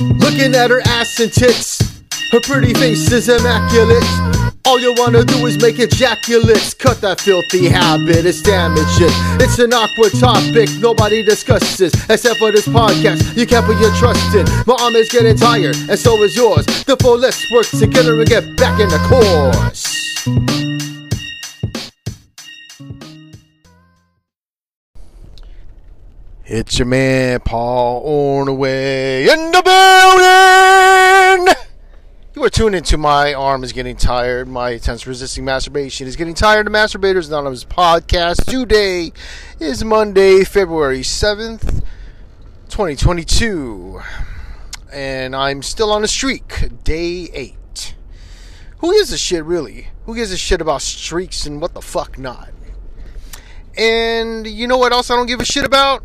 [0.00, 4.04] Looking at her ass and tits, her pretty face is immaculate.
[4.64, 6.72] All you wanna do is make ejaculates.
[6.74, 9.12] Cut that filthy habit, it's damaging.
[9.40, 13.36] It's an awkward topic nobody discusses, except for this podcast.
[13.36, 14.46] You can't put your trust in.
[14.66, 16.64] My arm is getting tired, and so is yours.
[16.84, 20.61] Therefore, let's work together and get back in the course.
[26.54, 29.62] It's your man Paul on the way in the
[31.46, 31.54] building.
[32.34, 34.48] You are tuned into my arm is getting tired.
[34.48, 36.66] My intense resisting masturbation is getting tired.
[36.66, 38.44] The Masturbators Anonymous podcast.
[38.44, 39.12] Today
[39.60, 41.82] is Monday, February seventh,
[42.68, 44.02] twenty twenty two,
[44.92, 46.84] and I'm still on a streak.
[46.84, 47.94] Day eight.
[48.80, 49.88] Who gives a shit really?
[50.04, 52.50] Who gives a shit about streaks and what the fuck not?
[53.74, 56.04] And you know what else I don't give a shit about?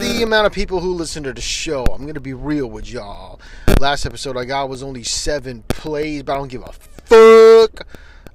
[0.00, 1.84] The amount of people who listen to the show.
[1.84, 3.40] I'm to be real with y'all.
[3.80, 7.86] Last episode I got was only seven plays, but I don't give a fuck.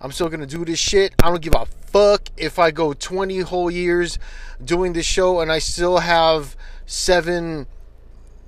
[0.02, 1.14] I'm still to do this shit.
[1.22, 4.18] I don't give a fuck if I go 20 whole years
[4.64, 7.68] doing this show and I still have seven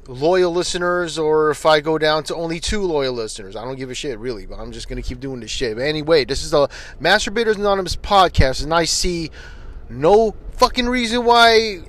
[0.08, 3.56] loyal listeners or if I go down to only two loyal listeners.
[3.56, 5.76] I don't give a shit, really, but I'm just going to keep doing this shit.
[5.76, 6.68] But anyway, this is the
[7.02, 9.32] Masturbators Anonymous podcast, and I see
[9.90, 11.82] no fucking reason why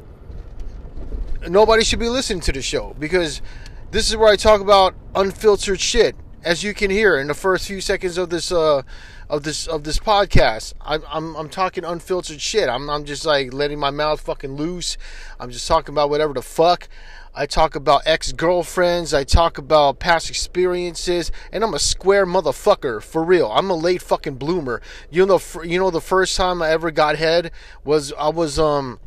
[1.49, 3.43] nobody should be listening to the show because
[3.91, 6.17] this is where I talk about unfiltered shit.
[6.45, 8.83] As you can hear in the first few seconds of this uh,
[9.29, 12.69] of this of this podcast, I'm, I'm I'm talking unfiltered shit.
[12.69, 14.97] I'm I'm just like letting my mouth fucking loose.
[15.39, 16.89] I'm just talking about whatever the fuck.
[17.35, 19.15] I talk about ex girlfriends.
[19.15, 23.51] I talk about past experiences, and I'm a square motherfucker for real.
[23.51, 24.83] I'm a late fucking bloomer.
[25.11, 27.53] You know, you know, the first time I ever got head
[27.85, 28.99] was I was um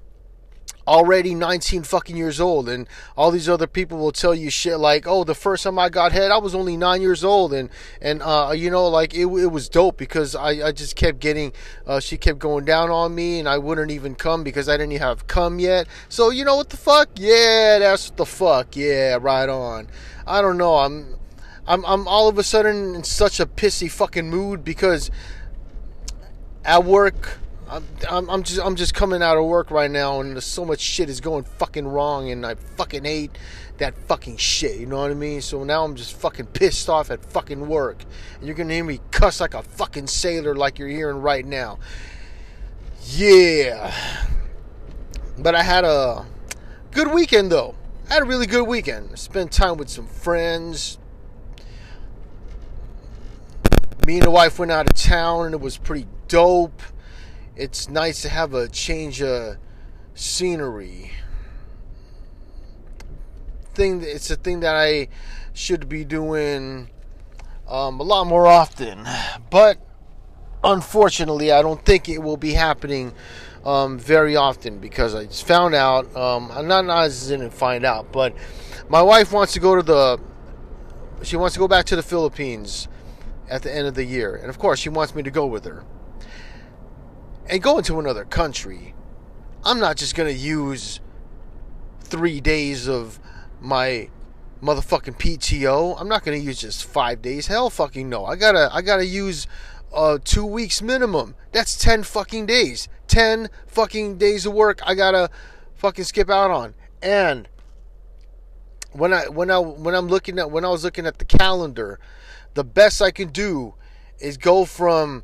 [0.88, 5.08] already 19 fucking years old and all these other people will tell you shit like
[5.08, 7.69] oh the first time i got head i was only nine years old and
[8.02, 11.53] and uh, you know like it, it was dope because i, I just kept getting
[11.88, 14.91] uh, she kept going down on me and i wouldn't even come because i didn't
[14.91, 15.88] even have come yet.
[16.09, 17.09] So you know what the fuck?
[17.16, 18.75] Yeah that's what the fuck.
[18.75, 19.88] Yeah right on.
[20.25, 20.78] I don't know.
[20.78, 21.16] I'm
[21.67, 25.12] i'm, I'm all of a sudden in such a pissy fucking mood because
[26.63, 30.64] at work I'm, I'm, just I'm just coming out of work right now and so
[30.64, 33.31] much shit is going fucking wrong and I fucking hate
[33.78, 35.42] that fucking shit, you know what I mean?
[35.42, 38.03] So now I'm just fucking pissed off at fucking work.
[38.38, 41.80] And you're gonna hear me cuss like a fucking sailor like you're hearing right now.
[43.14, 43.94] Yeah.
[45.38, 46.26] But I had a
[46.92, 47.76] good weekend though.
[48.09, 49.18] I had a really good weekend.
[49.18, 51.00] spent time with some friends.
[54.06, 56.82] Me and the wife went out of town and it was pretty dope
[57.55, 59.57] it's nice to have a change of
[60.13, 61.11] scenery.
[63.73, 65.09] Thing it's a thing that I
[65.53, 66.89] should be doing
[67.67, 69.05] um, a lot more often,
[69.49, 69.77] but
[70.63, 73.13] unfortunately, I don't think it will be happening
[73.66, 76.16] um, very often because I just found out.
[76.16, 78.33] Um, I'm not as didn't find out, but
[78.89, 80.19] my wife wants to go to the.
[81.23, 82.87] She wants to go back to the Philippines
[83.49, 85.66] at the end of the year, and of course, she wants me to go with
[85.66, 85.83] her
[87.47, 88.94] and going to another country,
[89.63, 91.00] I'm not just gonna use
[92.01, 93.19] three days of
[93.59, 94.09] my
[94.61, 96.00] motherfucking PTO.
[96.00, 97.47] I'm not gonna use just five days.
[97.47, 98.25] Hell, fucking no.
[98.25, 99.47] I gotta, I gotta use
[99.94, 101.35] uh, two weeks minimum.
[101.51, 102.88] That's ten fucking days.
[103.07, 104.79] Ten fucking days of work.
[104.85, 105.29] I gotta
[105.75, 106.73] fucking skip out on.
[107.01, 107.47] And
[108.91, 112.00] when I, when I, when I'm looking at, when I was looking at the calendar,
[112.55, 113.75] the best I can do
[114.19, 115.23] is go from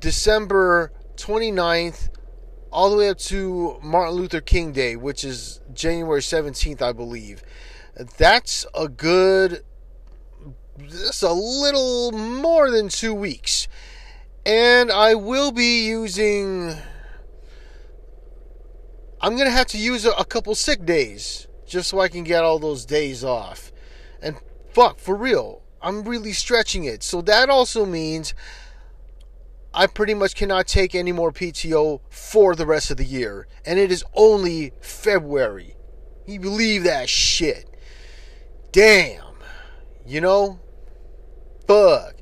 [0.00, 2.08] December 29th
[2.70, 7.42] all the way up to Martin Luther King Day, which is January 17th, I believe.
[8.16, 9.64] That's a good,
[10.78, 13.68] that's a little more than two weeks.
[14.46, 16.74] And I will be using,
[19.20, 22.24] I'm going to have to use a, a couple sick days just so I can
[22.24, 23.72] get all those days off.
[24.22, 24.36] And
[24.72, 27.02] fuck, for real, I'm really stretching it.
[27.02, 28.34] So that also means
[29.74, 33.46] I pretty much cannot take any more PTO for the rest of the year.
[33.64, 35.76] And it is only February.
[36.26, 37.68] You believe that shit.
[38.72, 39.36] Damn.
[40.06, 40.60] You know?
[41.66, 42.16] Fuck.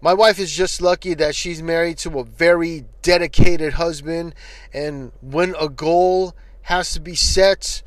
[0.00, 4.34] My wife is just lucky that she's married to a very dedicated husband.
[4.72, 7.82] And when a goal has to be set,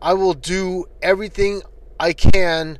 [0.00, 1.62] I will do everything
[1.98, 2.78] I can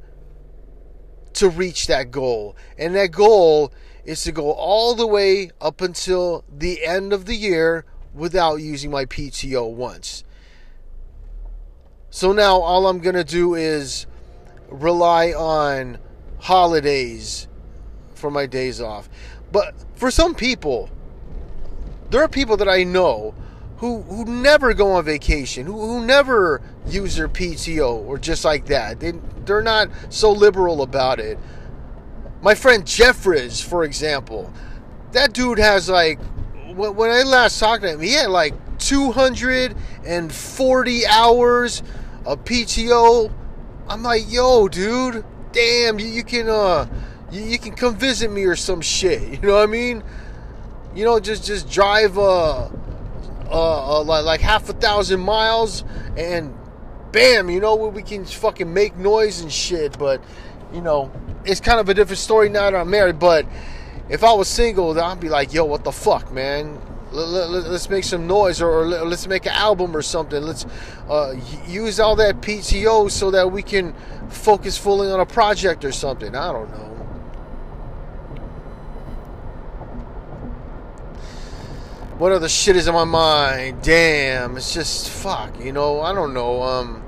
[1.35, 2.57] to reach that goal.
[2.79, 3.73] And that goal
[4.05, 7.85] is to go all the way up until the end of the year
[8.15, 10.25] without using my PTO once.
[12.11, 14.07] So now all I'm going to do is
[14.69, 15.99] rely on
[16.39, 17.49] holidays
[18.15, 19.09] for my days off.
[19.51, 20.91] But for some people,
[22.11, 23.35] there are people that I know
[23.79, 28.67] who who never go on vacation, who, who never use their PTO or just like
[28.67, 29.01] that.
[29.01, 29.13] They
[29.45, 31.39] they're not so liberal about it.
[32.45, 34.53] My friend Jeffries, for example,
[35.13, 36.21] that dude has like
[36.75, 41.83] when I last talked to him, he had like 240 hours
[42.27, 43.33] of PTO.
[43.89, 46.87] I'm like, yo, dude, damn, you, you can uh,
[47.33, 49.23] you, you, can come visit me or some shit.
[49.43, 50.03] You know what I mean?
[50.95, 52.71] You know, just just drive uh, uh,
[53.51, 55.83] uh like, like half a thousand miles
[56.19, 56.55] and
[57.11, 59.99] bam, you know, we can fucking make noise and shit.
[59.99, 60.23] But
[60.75, 61.11] you know,
[61.45, 63.19] it's kind of a different story now that I'm married.
[63.19, 63.47] But
[64.09, 66.81] if I was single, I'd be like, yo, what the fuck, man?
[67.15, 70.67] let's make some noise or let's make an album or something let's
[71.09, 71.33] uh,
[71.67, 73.95] use all that pto so that we can
[74.29, 76.91] focus fully on a project or something i don't know
[82.19, 86.35] what other shit is in my mind damn it's just fuck you know i don't
[86.35, 87.04] know um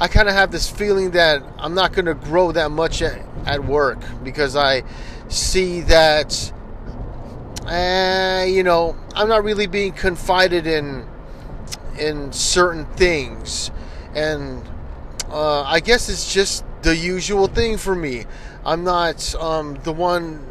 [0.00, 3.24] i kind of have this feeling that i'm not going to grow that much at,
[3.46, 4.82] at work because i
[5.28, 6.52] see that
[7.70, 11.06] uh, you know, I'm not really being confided in
[11.98, 13.70] in certain things,
[14.14, 14.66] and
[15.28, 18.24] uh, I guess it's just the usual thing for me.
[18.64, 20.44] I'm not um, the one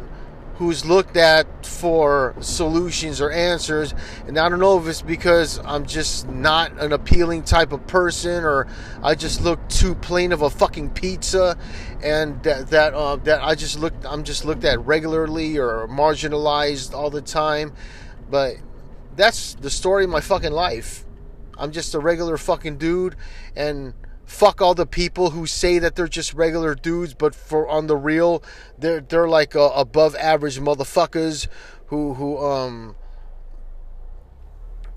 [0.60, 3.94] who's looked at for solutions or answers.
[4.26, 8.44] And I don't know if it's because I'm just not an appealing type of person
[8.44, 8.66] or
[9.02, 11.56] I just look too plain of a fucking pizza
[12.02, 16.92] and that that, uh, that I just look I'm just looked at regularly or marginalized
[16.92, 17.72] all the time.
[18.28, 18.56] But
[19.16, 21.06] that's the story of my fucking life.
[21.56, 23.16] I'm just a regular fucking dude
[23.56, 23.94] and
[24.30, 27.96] fuck all the people who say that they're just regular dudes, but for on the
[27.96, 28.42] real,
[28.78, 31.48] they're they're like uh, above average motherfuckers
[31.86, 32.94] who who um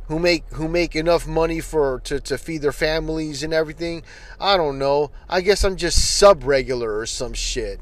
[0.07, 4.03] who make who make enough money for to, to feed their families and everything.
[4.39, 5.09] I don't know.
[5.27, 7.79] I guess I'm just sub regular or some shit.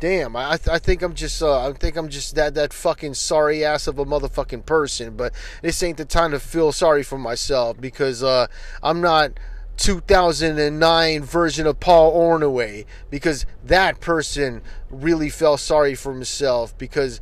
[0.00, 3.64] Damn, I, I think I'm just uh, I think I'm just that that fucking sorry
[3.64, 5.16] ass of a motherfucking person.
[5.16, 5.32] But
[5.62, 8.48] this ain't the time to feel sorry for myself because uh,
[8.82, 9.38] I'm not
[9.82, 17.20] 2009 version of Paul Ornaway because that person really felt sorry for himself because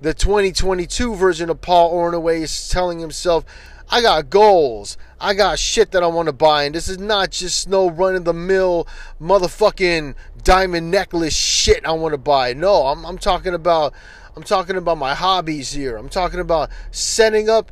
[0.00, 3.44] the 2022 version of Paul Ornaway is telling himself,
[3.88, 4.98] I got goals.
[5.20, 6.64] I got shit that I want to buy.
[6.64, 8.88] And this is not just no run of the mill
[9.22, 12.54] motherfucking diamond necklace shit I want to buy.
[12.54, 13.94] No, I'm, I'm talking about
[14.34, 15.96] I'm talking about my hobbies here.
[15.96, 17.70] I'm talking about setting up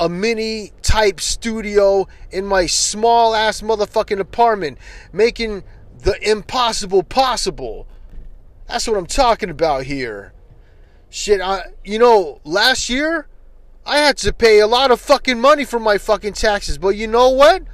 [0.00, 4.78] a mini type studio in my small ass motherfucking apartment,
[5.12, 5.62] making
[5.98, 7.86] the impossible possible.
[8.66, 10.32] That's what I'm talking about here.
[11.10, 13.28] Shit, I you know, last year
[13.84, 17.06] I had to pay a lot of fucking money for my fucking taxes, but you
[17.06, 17.64] know what?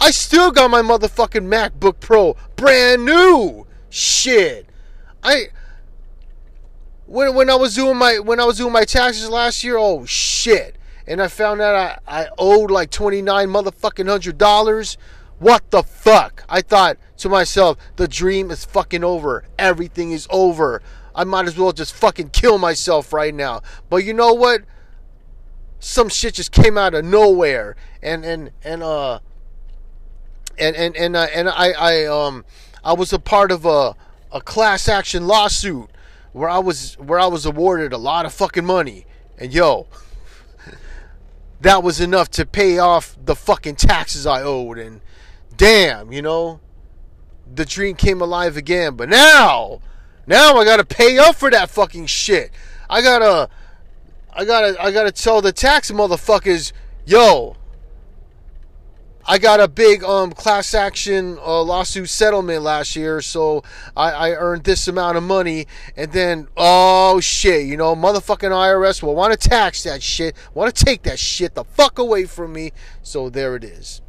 [0.00, 3.68] I still got my motherfucking MacBook Pro brand new.
[3.88, 4.68] Shit.
[5.22, 5.46] I
[7.06, 10.04] when when I was doing my when I was doing my taxes last year, oh
[10.06, 14.96] shit and I found out I, I owed like 29 motherfucking hundred dollars.
[15.38, 16.44] What the fuck?
[16.48, 19.44] I thought to myself, the dream is fucking over.
[19.58, 20.80] Everything is over.
[21.14, 23.62] I might as well just fucking kill myself right now.
[23.90, 24.62] But you know what?
[25.78, 29.18] Some shit just came out of nowhere, and and and uh,
[30.58, 32.44] and and and uh, and I I um
[32.82, 33.94] I was a part of a
[34.32, 35.90] a class action lawsuit
[36.32, 39.04] where I was where I was awarded a lot of fucking money,
[39.36, 39.88] and yo
[41.64, 44.78] that was enough to pay off the fucking taxes I owed.
[44.78, 45.00] And
[45.56, 46.60] damn, you know,
[47.52, 48.96] the dream came alive again.
[48.96, 49.80] But now,
[50.26, 52.50] now I gotta pay up for that fucking shit.
[52.88, 53.48] I gotta,
[54.30, 56.72] I gotta, I gotta tell the tax motherfuckers,
[57.06, 57.56] yo,
[59.26, 63.62] I got a big um, class action uh, lawsuit settlement last year, so
[63.96, 65.66] I, I, earned this amount of money,
[65.96, 70.74] and then oh shit, you know, motherfucking IRS will want to tax that shit, want
[70.74, 72.72] to take that shit the fuck away from me.
[73.02, 74.02] So there it is.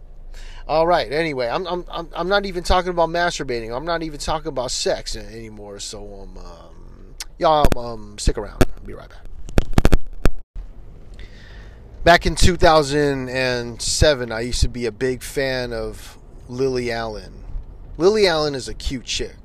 [0.67, 1.11] All right.
[1.11, 3.75] Anyway, I'm I'm I'm not even talking about masturbating.
[3.75, 5.79] I'm not even talking about sex anymore.
[5.79, 8.63] So um, um y'all um stick around.
[8.75, 9.24] I'll be right back
[12.05, 17.43] back in 2007, I used to be a big fan of Lily Allen.
[17.97, 19.35] Lily Allen is a cute chick.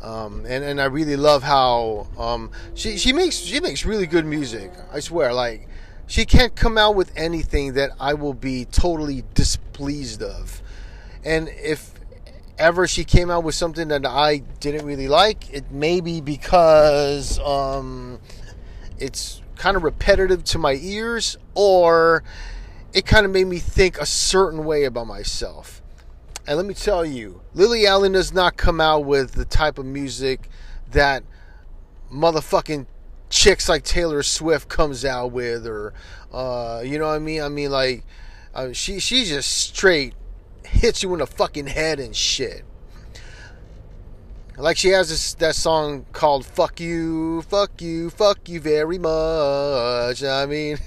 [0.00, 4.24] Um, and, and I really love how um, she, she makes she makes really good
[4.24, 4.70] music.
[4.92, 5.68] I swear, like
[6.06, 10.62] she can't come out with anything that I will be totally displeased of.
[11.24, 11.90] And if
[12.56, 17.40] ever she came out with something that I didn't really like, it may be because
[17.40, 18.20] um,
[19.00, 22.22] it's kind of repetitive to my ears, or
[22.94, 25.82] it kind of made me think a certain way about myself.
[26.46, 29.84] And let me tell you, Lily Allen does not come out with the type of
[29.84, 30.48] music
[30.92, 31.22] that
[32.10, 32.86] motherfucking
[33.28, 35.92] chicks like Taylor Swift comes out with, or
[36.32, 37.42] uh, you know what I mean?
[37.42, 38.04] I mean, like
[38.54, 40.14] uh, she she just straight
[40.64, 42.64] hits you in the fucking head and shit.
[44.58, 50.24] Like she has this that song called "Fuck You, Fuck You, Fuck You Very Much."
[50.24, 50.78] I mean,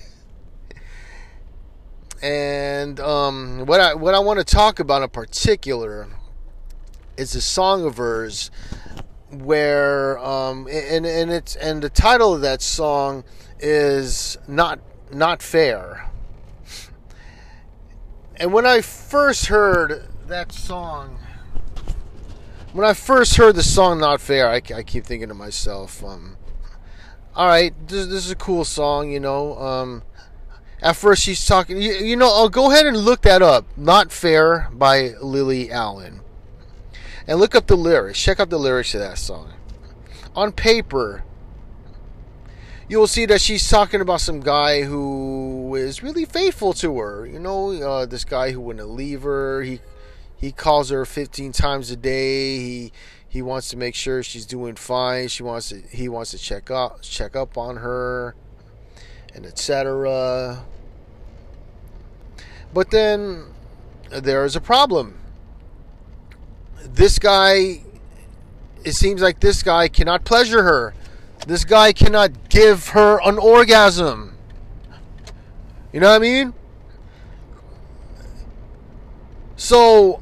[2.22, 6.10] and um, what I what I want to talk about in particular
[7.16, 8.52] is a song of hers
[9.30, 13.24] where um, and and it's and the title of that song
[13.58, 14.80] is not
[15.14, 16.12] not fair.
[18.36, 21.20] And when I first heard that song,
[22.74, 26.38] when I first heard the song "Not Fair," I, I keep thinking to myself, um,
[27.36, 30.04] "All right, this, this, is a cool song, you know." Um,
[30.82, 32.28] at first, she's talking, you, you know.
[32.28, 33.66] I'll go ahead and look that up.
[33.78, 36.22] "Not Fair" by Lily Allen
[37.28, 38.22] and look up the lyrics.
[38.22, 39.54] Check out the lyrics of that song.
[40.36, 41.24] On paper,
[42.88, 47.26] you will see that she's talking about some guy who is really faithful to her.
[47.26, 49.62] You know, uh, this guy who wouldn't leave her.
[49.62, 49.82] He
[50.42, 52.58] he calls her 15 times a day.
[52.58, 52.92] He
[53.30, 55.30] he wants to make sure she's doing fine.
[55.30, 58.36] She wants to he wants to check up check up on her,
[59.34, 60.66] and etc.
[62.74, 63.46] But then
[64.10, 65.22] there is a problem
[66.94, 67.82] this guy,
[68.84, 70.94] it seems like this guy cannot pleasure her.
[71.48, 74.38] This guy cannot give her an orgasm.
[75.92, 76.54] You know what I mean?
[79.56, 80.21] So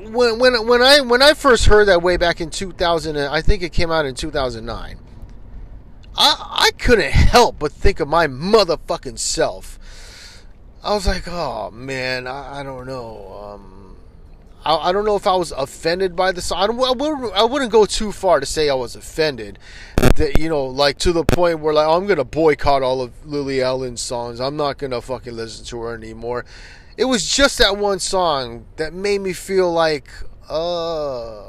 [0.00, 3.62] when when when I when I first heard that way back in 2000, I think
[3.62, 4.98] it came out in 2009.
[6.16, 6.36] I
[6.66, 9.78] I couldn't help but think of my motherfucking self.
[10.82, 13.54] I was like, oh man, I, I don't know.
[13.54, 13.96] Um,
[14.64, 16.62] I, I don't know if I was offended by the song.
[16.62, 19.58] I, don't, I, wouldn't, I wouldn't go too far to say I was offended.
[20.16, 23.12] That you know, like to the point where like oh, I'm gonna boycott all of
[23.26, 24.40] Lily Allen's songs.
[24.40, 26.44] I'm not gonna fucking listen to her anymore.
[26.98, 30.10] It was just that one song that made me feel like,
[30.48, 31.42] uh,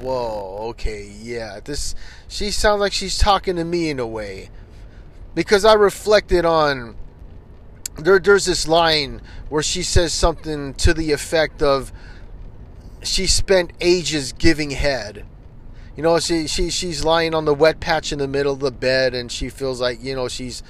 [0.00, 1.94] whoa, okay, yeah, this.
[2.26, 4.50] She sounds like she's talking to me in a way,
[5.32, 6.96] because I reflected on.
[7.98, 11.92] There, there's this line where she says something to the effect of
[13.04, 15.24] she spent ages giving head.
[15.96, 18.72] You know, she, she she's lying on the wet patch in the middle of the
[18.72, 20.64] bed, and she feels like you know she's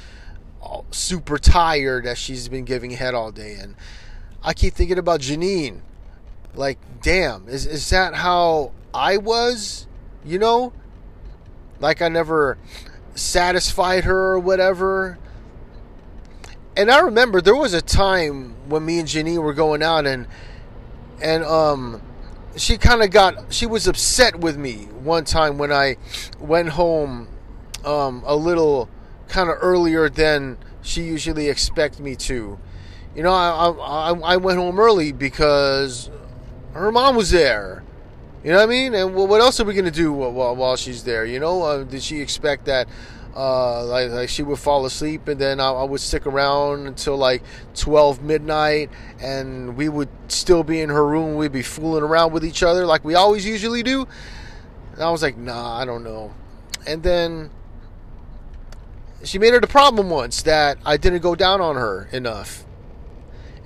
[0.90, 3.54] super tired as she's been giving head all day.
[3.54, 3.76] And
[4.42, 5.80] I keep thinking about Janine.
[6.54, 9.87] Like, damn, is is that how I was?
[10.25, 10.73] You know,
[11.78, 12.59] like I never
[13.14, 15.18] satisfied her or whatever.
[16.76, 20.26] And I remember there was a time when me and Janine were going out and
[21.20, 22.02] and um
[22.56, 25.97] she kind of got she was upset with me one time when I
[26.38, 27.28] went home
[27.85, 28.88] um, a little
[29.28, 32.59] kind of earlier than she usually expects me to.
[33.14, 36.11] You know, I, I I went home early because
[36.75, 37.83] her mom was there.
[38.45, 38.95] You know what I mean?
[38.95, 41.26] And what else are we gonna do while while she's there?
[41.26, 42.88] You know, uh, did she expect that?
[43.35, 47.17] Uh, like, like, she would fall asleep and then I, I, would stick around until
[47.17, 47.45] like
[47.76, 48.90] 12 midnight
[49.21, 52.85] and we would still be in her room we'd be fooling around with each other
[52.87, 54.05] like we always usually do
[54.95, 56.35] and i was like nah i don't know
[56.88, 57.50] and then
[59.23, 62.64] she made it a problem once that i didn't go down on her enough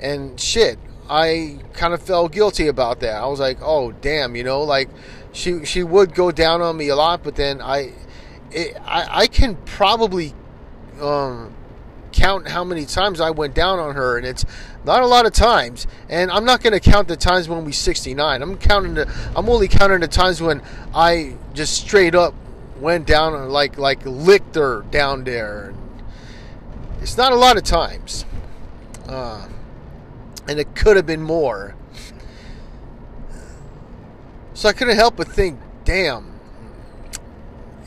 [0.00, 4.42] and shit i kind of felt guilty about that i was like oh damn you
[4.44, 4.88] know like
[5.32, 7.92] she she would go down on me a lot but then i
[8.54, 10.32] it, I, I can probably
[11.00, 11.52] um,
[12.12, 14.44] count how many times I went down on her, and it's
[14.84, 15.86] not a lot of times.
[16.08, 18.42] And I'm not going to count the times when we 69.
[18.42, 19.12] I'm counting the.
[19.36, 20.62] I'm only counting the times when
[20.94, 22.34] I just straight up
[22.80, 25.74] went down and like like licked her down there.
[27.02, 28.24] It's not a lot of times,
[29.08, 29.46] uh,
[30.48, 31.74] and it could have been more.
[34.54, 36.34] So I couldn't help but think, damn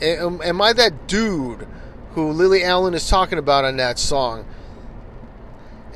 [0.02, 1.66] am, am I that dude
[2.12, 4.46] who Lily Allen is talking about on that song?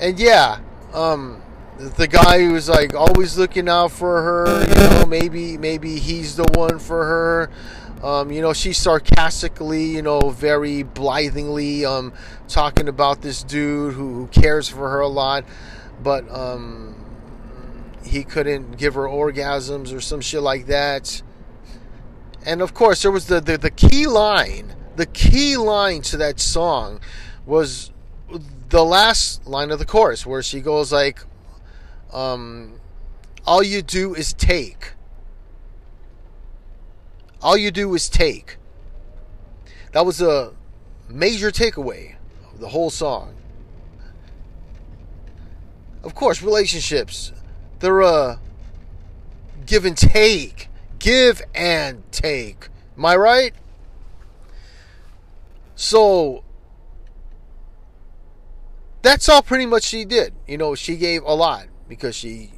[0.01, 0.59] And yeah,
[0.93, 1.43] um,
[1.79, 6.45] the guy who's like always looking out for her, you know, maybe maybe he's the
[6.55, 7.51] one for her.
[8.03, 12.13] Um, you know, she's sarcastically, you know, very blithingly um,
[12.49, 15.45] talking about this dude who, who cares for her a lot.
[16.03, 16.95] But um,
[18.05, 21.23] he couldn't give her orgasms or some shit like that.
[22.45, 24.75] And of course, there was the, the, the key line.
[24.97, 27.01] The key line to that song
[27.47, 27.93] was
[28.69, 31.21] the last line of the chorus where she goes like,
[32.13, 32.81] um,
[33.47, 34.93] all you do is take.
[37.41, 38.57] All you do is take.
[39.93, 40.53] That was a
[41.09, 42.15] major takeaway
[42.53, 43.35] of the whole song.
[46.03, 47.33] Of course, relationships,
[47.81, 48.41] they're a
[49.67, 50.69] give and take.
[50.99, 52.69] Give and take.
[52.97, 53.55] Am I right?
[55.75, 56.45] So,
[59.03, 60.35] that's all pretty much she did.
[60.47, 62.53] You know, she gave a lot because she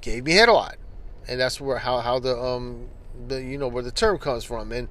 [0.00, 0.76] gave me head a lot,
[1.28, 2.88] and that's where how how the um
[3.28, 4.72] the you know where the term comes from.
[4.72, 4.88] And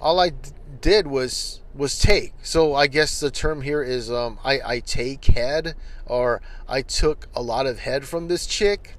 [0.00, 2.32] all I d- did was was take.
[2.42, 5.74] So I guess the term here is um I I take head
[6.06, 8.96] or I took a lot of head from this chick.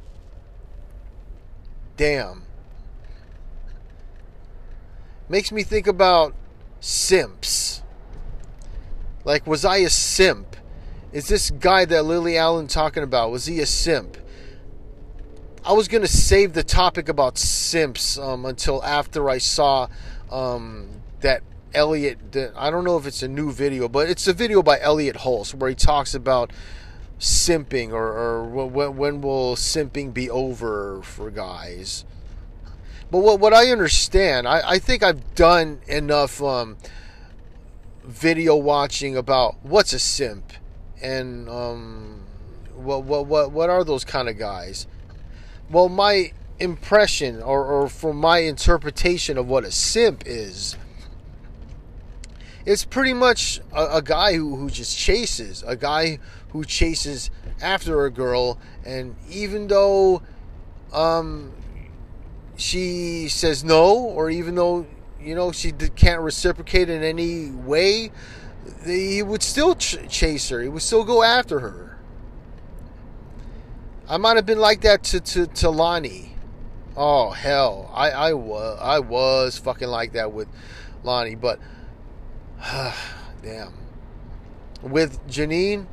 [1.97, 2.43] Damn.
[5.29, 6.33] Makes me think about
[6.79, 7.83] simps.
[9.23, 10.55] Like, was I a simp?
[11.11, 14.17] Is this guy that Lily Allen talking about, was he a simp?
[15.63, 19.87] I was gonna save the topic about simps um, until after I saw
[20.31, 20.89] um,
[21.21, 22.31] that Elliot.
[22.31, 25.17] That, I don't know if it's a new video, but it's a video by Elliot
[25.17, 26.51] Hulse where he talks about
[27.19, 32.05] simping or, or when, when will simping be over for guys.
[33.09, 36.77] But what what I understand, I, I think I've done enough um,
[38.03, 40.53] video watching about what's a simp
[41.01, 42.23] and um,
[42.75, 44.87] what what what what are those kind of guys
[45.71, 50.77] well, my impression or, or from my interpretation of what a simp is,
[52.65, 58.05] it's pretty much a, a guy who, who just chases, a guy who chases after
[58.05, 60.21] a girl, and even though
[60.93, 61.51] um,
[62.57, 64.85] she says no, or even though
[65.19, 68.11] you know she can't reciprocate in any way,
[68.85, 70.61] he would still ch- chase her.
[70.61, 71.97] He would still go after her.
[74.07, 76.30] I might have been like that to, to, to Lonnie.
[76.95, 80.47] Oh hell, I I was I was fucking like that with
[81.03, 81.59] Lonnie, but
[83.41, 83.73] damn.
[84.81, 85.85] With Janine,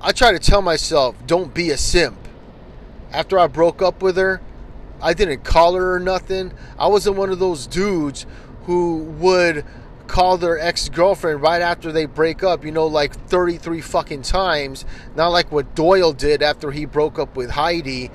[0.00, 2.16] I try to tell myself, don't be a simp.
[3.12, 4.40] After I broke up with her,
[5.00, 6.52] I didn't call her or nothing.
[6.78, 8.26] I wasn't one of those dudes
[8.64, 9.64] who would
[10.06, 14.84] call their ex girlfriend right after they break up, you know, like 33 fucking times.
[15.14, 18.10] Not like what Doyle did after he broke up with Heidi.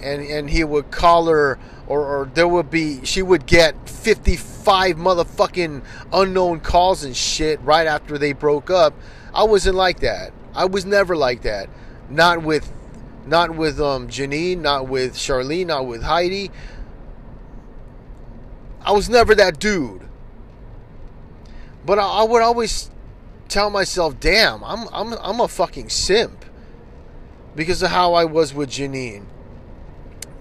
[0.00, 4.96] And, and he would call her, or, or there would be, she would get 55
[4.96, 5.82] motherfucking
[6.12, 8.94] unknown calls and shit right after they broke up.
[9.34, 10.32] I wasn't like that.
[10.54, 11.68] I was never like that.
[12.08, 12.72] Not with,
[13.26, 16.50] not with um, Janine, not with Charlene, not with Heidi.
[18.80, 20.08] I was never that dude.
[21.84, 22.90] But I, I would always
[23.48, 26.44] tell myself, "Damn, I'm I'm I'm a fucking simp,"
[27.54, 29.24] because of how I was with Janine.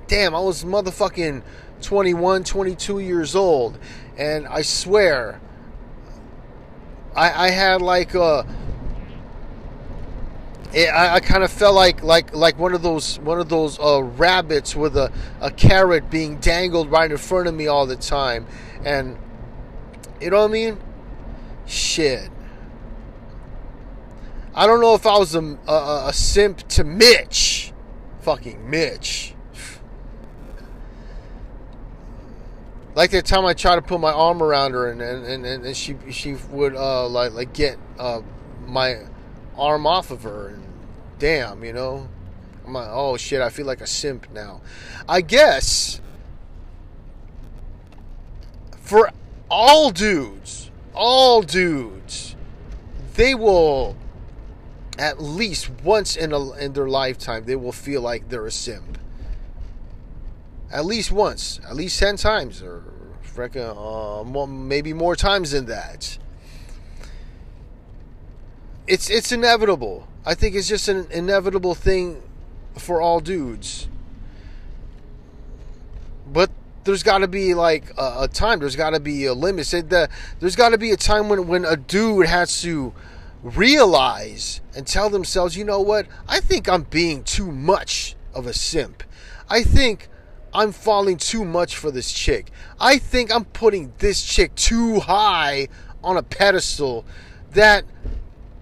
[0.08, 1.44] Damn, I was motherfucking
[1.82, 3.78] 21, 22 years old,
[4.18, 5.42] and I swear,
[7.16, 8.46] I I had like a.
[10.74, 13.80] It, I, I kind of felt like like like one of those one of those
[13.80, 17.96] uh, rabbits with a, a carrot being dangled right in front of me all the
[17.96, 18.48] time,
[18.86, 19.18] and
[20.22, 20.78] you know what I mean.
[21.66, 22.30] Shit.
[24.56, 27.74] I don't know if I was a, a, a simp to Mitch.
[28.22, 29.36] Fucking Mitch.
[32.98, 35.78] Like the time I tried to put my arm around her and, and, and, and
[35.78, 38.22] she she would uh, like like get uh,
[38.66, 38.98] my
[39.58, 40.64] arm off of her and
[41.20, 42.10] damn you know
[42.66, 44.62] I'm like oh shit I feel like a simp now
[45.08, 46.02] I guess
[48.82, 49.12] for
[49.50, 52.36] all dudes all dudes,
[53.14, 53.96] they will
[54.98, 58.98] at least once in a, in their lifetime they will feel like they're a simp.
[60.72, 62.84] At least once, at least ten times, or
[63.38, 66.18] uh, more, maybe more times than that.
[68.88, 70.08] It's it's inevitable.
[70.26, 72.22] I think it's just an inevitable thing
[72.78, 73.88] for all dudes.
[76.32, 76.52] But
[76.84, 78.60] there's got to be like a, a, time.
[78.60, 79.68] There's got to be a limit.
[79.90, 82.94] That there's got to be a time when when a dude has to
[83.44, 86.08] realize and tell themselves, you know what?
[86.28, 89.04] I think I'm being too much of a simp.
[89.50, 90.10] I think
[90.58, 92.50] I'm falling too much for this chick.
[92.80, 95.68] I think I'm putting this chick too high
[96.04, 97.06] on a pedestal
[97.52, 97.86] that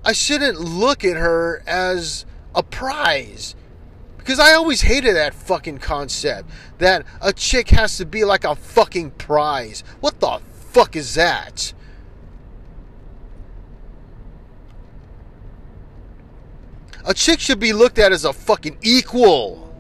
[0.04, 3.56] I shouldn't look at her as a prize
[4.18, 8.56] Because I always hated that fucking concept that a chick has to be like a
[8.56, 9.82] fucking prize.
[10.02, 11.74] What the fuck is that?
[17.06, 19.74] A chick should be looked at as a fucking equal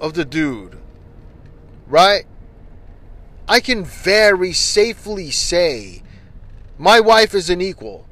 [0.00, 0.78] of the dude.
[1.86, 2.24] Right?
[3.48, 6.02] I can very safely say
[6.78, 8.06] my wife is an equal.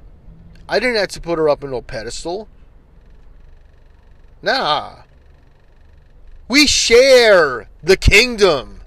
[0.69, 2.49] I didn't have to put her up on no pedestal.
[4.43, 5.03] Nah.
[6.49, 8.81] We share the kingdom.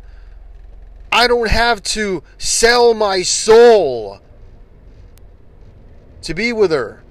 [1.12, 4.20] I don't have to sell my soul
[6.22, 7.04] to be with her.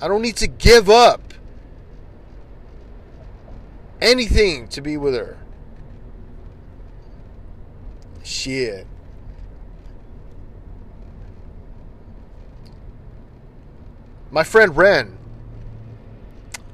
[0.00, 1.34] I don't need to give up
[4.00, 5.38] anything to be with her.
[8.26, 8.88] Shit.
[14.32, 15.16] My friend Ren.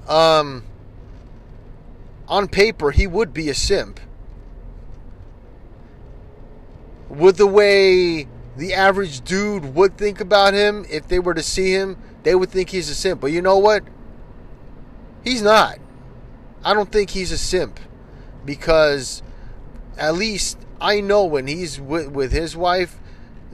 [0.08, 0.64] Um
[2.26, 4.00] on paper he would be a simp.
[7.10, 11.72] With the way the average dude would think about him if they were to see
[11.72, 13.20] him, they would think he's a simp.
[13.20, 13.84] But you know what?
[15.22, 15.78] He's not.
[16.64, 17.78] I don't think he's a simp
[18.46, 19.22] because
[19.98, 22.98] at least I know when he's with, with his wife,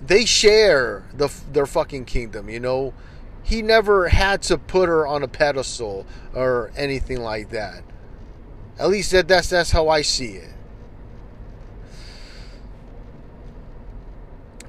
[0.04, 2.48] they share the their fucking kingdom.
[2.48, 2.94] You know,
[3.42, 7.84] he never had to put her on a pedestal or anything like that.
[8.78, 10.54] At least that, that's that's how I see it.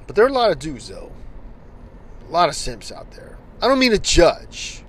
[0.06, 1.12] But there are a lot of dudes though.
[2.28, 3.38] A lot of simps out there.
[3.62, 4.84] I don't mean to judge.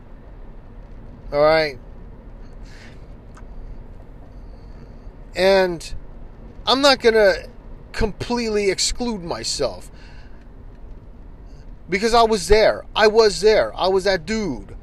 [1.31, 1.79] All right?
[5.35, 5.93] And
[6.65, 7.47] I'm not going to
[7.93, 9.91] completely exclude myself
[11.89, 12.85] because I was there.
[12.95, 13.75] I was there.
[13.75, 14.75] I was that dude.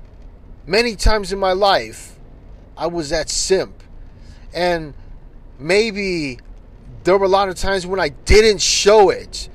[0.66, 2.18] Many times in my life,
[2.76, 3.82] I was that simp.
[4.54, 4.94] And
[5.58, 6.38] maybe
[7.04, 9.48] there were a lot of times when I didn't show it.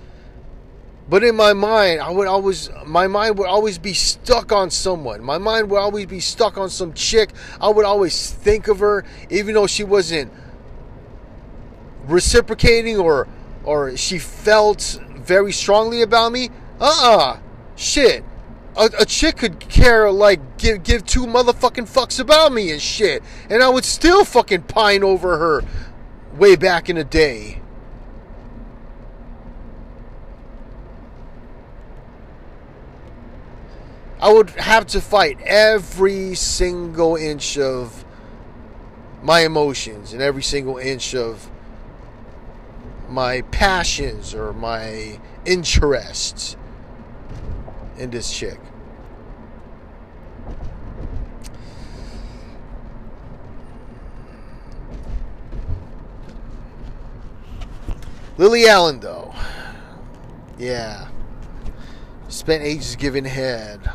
[1.07, 5.21] But in my mind, I would always my mind would always be stuck on someone.
[5.21, 7.31] My mind would always be stuck on some chick.
[7.61, 10.31] I would always think of her even though she wasn't
[12.05, 13.27] reciprocating or
[13.63, 16.49] or she felt very strongly about me.
[16.79, 17.39] Uh-uh.
[17.75, 18.23] Shit.
[18.75, 23.21] A, a, chick could care like give give two motherfucking fucks about me and shit,
[23.47, 25.63] and I would still fucking pine over her
[26.35, 27.61] way back in the day.
[34.19, 38.05] I would have to fight every single inch of
[39.21, 41.49] my emotions and every single inch of
[43.13, 46.57] my passions or my interests
[47.97, 48.59] in this chick.
[58.35, 59.31] Lily Allen, though.
[60.57, 61.07] Yeah.
[62.29, 63.91] Spent ages giving head.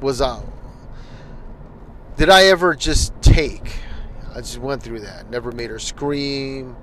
[0.00, 0.46] Was out.
[2.16, 3.72] Did I ever just take?
[4.32, 5.28] I just went through that.
[5.30, 6.76] Never made her scream.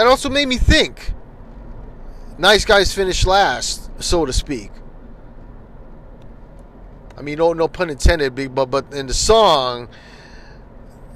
[0.00, 1.12] That also made me think
[2.38, 4.70] nice guys finish last, so to speak.
[7.18, 9.90] I mean, no, no pun intended, but but in the song,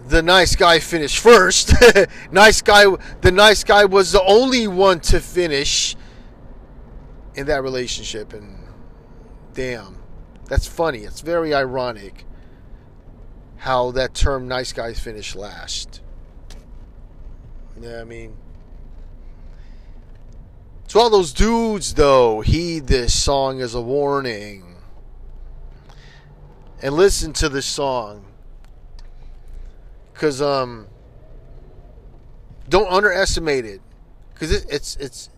[0.07, 1.73] the nice guy finished first.
[2.31, 2.85] nice guy,
[3.23, 5.97] the nice guy was the only one to finish
[7.35, 8.59] in that relationship, and
[9.55, 9.97] damn,
[10.45, 11.05] that's funny.
[11.05, 12.27] It's very ironic
[13.57, 16.03] how that term "nice guys finish last."
[17.81, 18.37] Yeah, I mean,
[20.95, 24.77] to all those dudes, though, heed this song as a warning.
[26.81, 28.25] And listen to this song.
[30.13, 30.87] Because, um,
[32.69, 33.81] don't underestimate it.
[34.35, 35.31] Because it, it's, it's,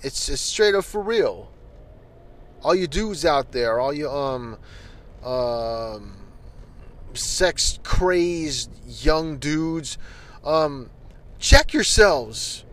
[0.00, 1.50] it's, it's straight up for real.
[2.62, 4.56] All you dudes out there, all you, um,
[5.24, 6.18] um,
[7.14, 8.70] sex crazed
[9.04, 9.98] young dudes,
[10.44, 10.88] um,
[11.40, 12.64] check yourselves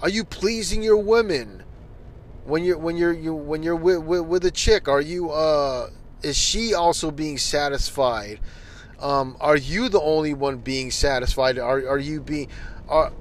[0.00, 1.64] are you pleasing your women
[2.44, 4.88] when you're when you're you when you're with, with, with a chick?
[4.88, 5.90] Are you uh
[6.22, 8.40] is she also being satisfied?
[9.00, 11.58] Um, are you the only one being satisfied?
[11.58, 12.48] Are are you being
[12.88, 13.12] are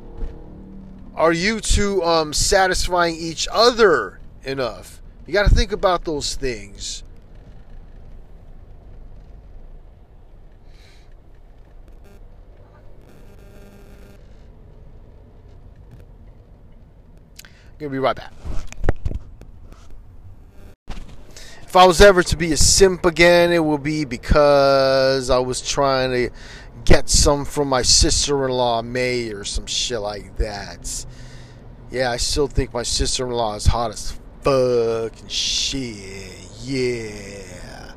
[1.15, 5.01] are you two um satisfying each other enough?
[5.25, 7.03] You got to think about those things.
[17.79, 18.33] Gonna be right back.
[21.61, 25.61] If I was ever to be a simp again, it will be because I was
[25.61, 26.29] trying to
[26.85, 31.05] get some from my sister-in-law May or some shit like that.
[31.91, 36.49] Yeah, I still think my sister-in-law is hot as fucking shit.
[36.63, 37.91] Yeah.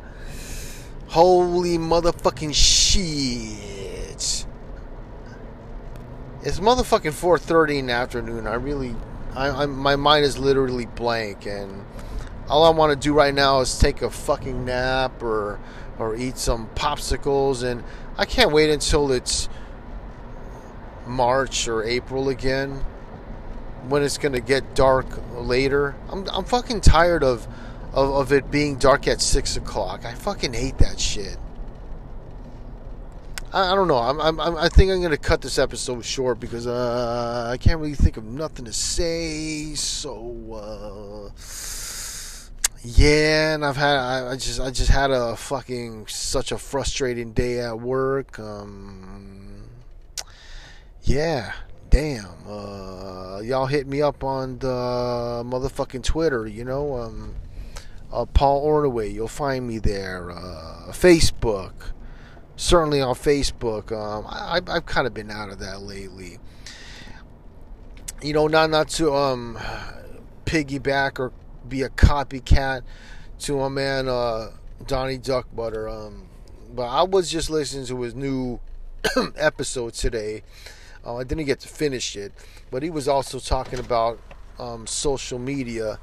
[1.08, 4.46] Holy motherfucking shit.
[6.42, 8.46] It's motherfucking 4:30 in the afternoon.
[8.46, 8.94] I really
[9.34, 11.84] I, I my mind is literally blank and
[12.48, 15.60] all I want to do right now is take a fucking nap or
[15.98, 17.84] or eat some popsicles and
[18.16, 19.48] I can't wait until it's
[21.06, 22.84] March or April again
[23.88, 25.94] when it's to get dark later.
[26.10, 27.46] I'm, I'm fucking tired of,
[27.92, 30.04] of, of it being dark at 6 o'clock.
[30.04, 31.38] I fucking hate that shit.
[33.52, 33.98] I, I don't know.
[33.98, 37.80] I'm, I'm, I think I'm going to cut this episode short because uh, I can't
[37.80, 39.74] really think of nothing to say.
[39.74, 41.32] So, uh,
[42.82, 47.32] yeah, and I've had I, I, just I just had a fucking such a frustrating
[47.32, 48.38] day at work.
[48.38, 49.64] Um,
[51.02, 51.52] yeah,
[51.90, 52.28] damn.
[52.48, 56.46] Uh, y'all hit me up on the motherfucking Twitter.
[56.46, 57.34] You know, um,
[58.12, 59.12] uh, Paul Ornaway.
[59.12, 60.30] You'll find me there.
[60.30, 61.72] Uh, Facebook,
[62.60, 63.90] certainly on Facebook.
[63.90, 66.38] Um, I, I've kind of been out of that lately.
[68.22, 69.58] You know, not not to um
[70.44, 71.32] piggyback or
[71.68, 72.82] be a copycat
[73.40, 74.50] to my man uh,
[74.86, 75.90] Donnie Duckbutter.
[75.90, 76.28] Um,
[76.74, 78.60] but I was just listening to his new
[79.36, 80.42] episode today.
[81.04, 82.32] Uh, I didn't get to finish it,
[82.70, 84.20] but he was also talking about
[84.58, 85.98] um, social media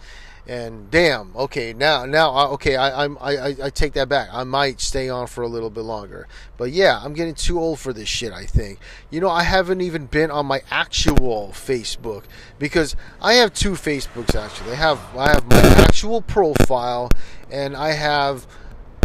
[0.48, 4.30] and damn, okay, now now okay, I I'm, I I take that back.
[4.32, 7.80] I might stay on for a little bit longer, but yeah, I'm getting too old
[7.80, 8.32] for this shit.
[8.32, 8.80] I think.
[9.10, 12.24] You know, I haven't even been on my actual Facebook
[12.60, 14.72] because I have two Facebooks actually.
[14.72, 17.12] I have I have my actual profile
[17.52, 18.48] and I have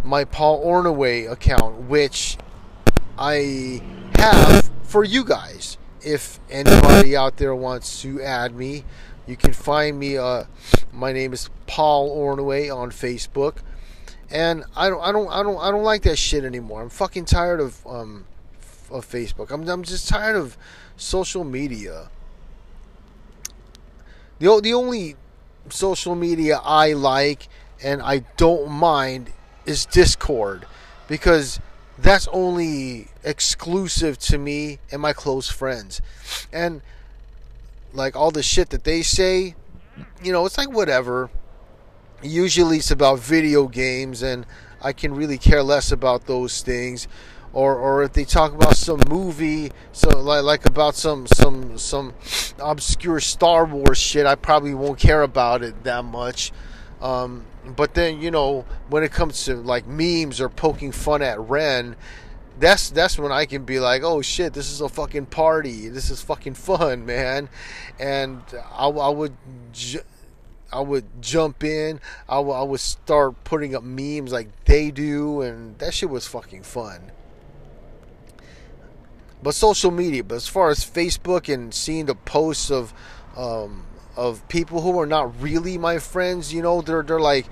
[0.05, 2.39] my Paul Ornaway account, which
[3.19, 3.83] I
[4.15, 5.77] have for you guys.
[6.05, 8.85] If anybody out there wants to add me,
[9.27, 10.17] you can find me.
[10.19, 10.45] Uh,
[10.93, 13.57] my name is Paul Ornaway on Facebook,
[14.31, 16.83] and I don't, I don't, I don't, I don't like that shit anymore.
[16.83, 18.27] I'm fucking tired of um,
[18.91, 19.51] of Facebook.
[19.51, 20.57] I'm, I'm just tired of
[20.97, 22.11] social media.
[24.39, 25.17] The the only
[25.69, 27.49] social media I like
[27.83, 29.31] and I don't mind
[29.67, 30.67] is Discord
[31.09, 31.61] because
[31.99, 36.01] that's only exclusive to me and my close friends.
[36.53, 36.83] And
[37.93, 39.55] like all the shit that they say,
[40.23, 41.31] you know, it's like whatever.
[42.23, 44.47] Usually it's about video games, and
[44.81, 47.09] I can really care less about those things.
[47.55, 52.15] Or, or if they talk about some movie, so like, like about some some some
[52.59, 56.51] obscure Star Wars shit, I probably won't care about it that much.
[57.03, 57.45] Um,
[57.77, 61.97] but then you know when it comes to like memes or poking fun at Ren,
[62.59, 65.89] that's that's when I can be like, oh shit, this is a fucking party.
[65.89, 67.49] This is fucking fun, man.
[67.99, 69.37] And I, I would.
[69.73, 70.03] Ju-
[70.73, 72.01] I would jump in.
[72.27, 76.27] I, w- I would start putting up memes like they do, and that shit was
[76.27, 77.13] fucking fun.
[79.43, 82.95] But social media, but as far as Facebook and seeing the posts of
[83.37, 83.85] um,
[84.17, 87.47] of people who are not really my friends, you know, they're they're like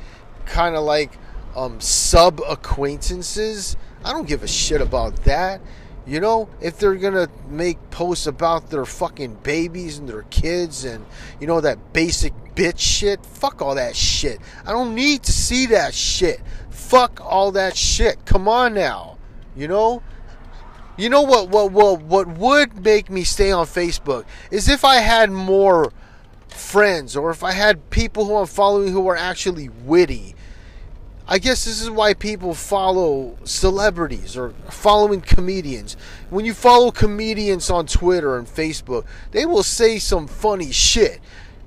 [0.46, 1.12] kind of like
[1.54, 5.60] um, sub acquaintances I don't give a shit about that.
[6.06, 11.04] You know, if they're gonna make posts about their fucking babies and their kids and
[11.38, 14.40] you know that basic bitch shit, fuck all that shit.
[14.66, 16.40] I don't need to see that shit.
[16.70, 18.24] Fuck all that shit.
[18.24, 19.18] Come on now.
[19.54, 20.02] You know?
[20.96, 24.96] You know what what what what would make me stay on Facebook is if I
[24.96, 25.92] had more
[26.48, 30.34] friends or if I had people who I'm following who are actually witty
[31.32, 35.96] I guess this is why people follow celebrities or following comedians.
[36.28, 41.20] When you follow comedians on Twitter and Facebook, they will say some funny shit.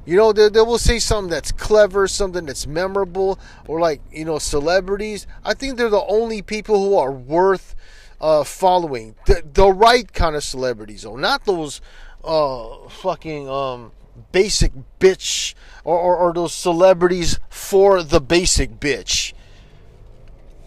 [0.06, 4.26] You know, they, they will say something that's clever, something that's memorable, or like, you
[4.26, 5.28] know, celebrities.
[5.46, 7.74] I think they're the only people who are worth
[8.20, 9.16] uh, following.
[9.28, 11.80] The, the right kind of celebrities, though, not those
[12.26, 13.94] uh, fucking um,
[14.34, 15.54] basic bitch
[15.86, 19.32] or, or, or those celebrities for the basic bitch.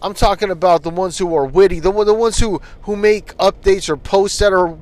[0.02, 3.88] I'm talking about the ones who are witty, the the ones who who make updates
[3.88, 4.76] or posts that are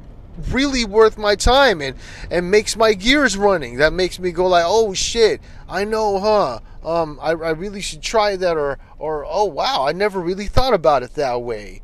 [0.50, 1.96] really worth my time and
[2.30, 3.76] and makes my gears running.
[3.76, 6.60] That makes me go like, oh shit, I know, huh?
[6.84, 10.74] Um, I, I really should try that, or or oh wow, I never really thought
[10.74, 11.80] about it that way.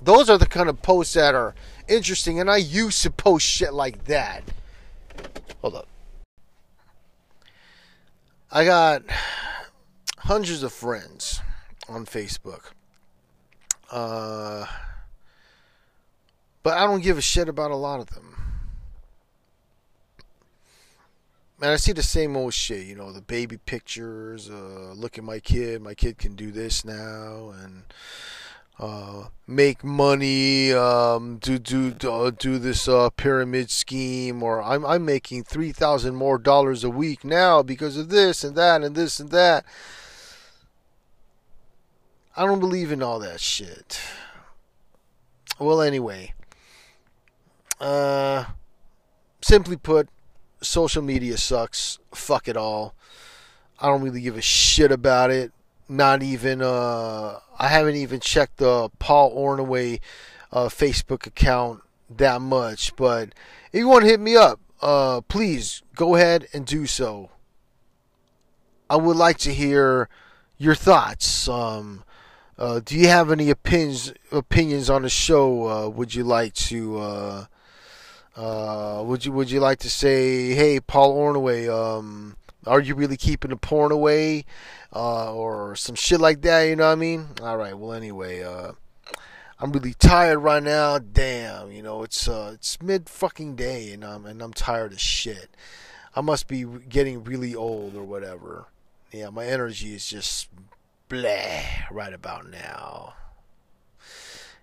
[0.00, 1.54] Those are the kind of posts that are
[1.88, 4.44] interesting, and I used to post shit like that.
[5.60, 5.88] Hold up.
[8.52, 9.02] I got
[10.18, 11.40] hundreds of friends
[11.88, 12.72] on Facebook.
[13.90, 14.66] Uh,
[16.62, 18.32] but I don't give a shit about a lot of them.
[21.58, 25.24] Man, I see the same old shit, you know, the baby pictures, uh, look at
[25.24, 27.84] my kid, my kid can do this now, and
[28.78, 34.84] uh, make money, um, do do do, uh, do this uh, pyramid scheme, or I'm
[34.84, 38.94] I'm making three thousand more dollars a week now because of this and that and
[38.94, 39.64] this and that.
[42.36, 43.98] I don't believe in all that shit.
[45.58, 46.34] Well, anyway,
[47.80, 48.44] uh,
[49.40, 50.10] simply put,
[50.60, 51.98] social media sucks.
[52.12, 52.94] Fuck it all.
[53.80, 55.52] I don't really give a shit about it.
[55.88, 60.00] Not even uh, I haven't even checked the Paul Ornaway
[60.52, 62.94] uh, Facebook account that much.
[62.96, 63.30] But
[63.72, 67.30] if you want to hit me up, uh, please go ahead and do so.
[68.90, 70.08] I would like to hear
[70.58, 71.48] your thoughts.
[71.48, 72.04] Um,
[72.58, 75.68] uh, do you have any opinions opinions on the show?
[75.68, 77.46] Uh, would you like to uh,
[78.36, 83.16] uh, would you would you like to say, hey, Paul Ornaway, um, are you really
[83.16, 84.44] keeping the porn away,
[84.94, 86.62] uh, or some shit like that?
[86.62, 87.28] You know what I mean?
[87.42, 87.76] All right.
[87.76, 88.72] Well, anyway, uh,
[89.58, 90.98] I'm really tired right now.
[90.98, 95.48] Damn, you know it's it's mid fucking day, and I'm and I'm tired of shit.
[96.14, 98.66] I must be getting really old or whatever.
[99.12, 100.48] Yeah, my energy is just
[101.08, 103.14] blah right about now.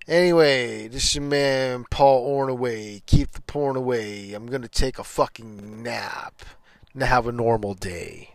[0.08, 3.02] Anyway, this is your man Paul Ornaway.
[3.06, 4.34] Keep the porn away.
[4.34, 6.44] I'm gonna take a fucking nap
[6.94, 8.33] and have a normal day.